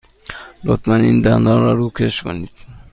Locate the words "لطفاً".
0.63-0.95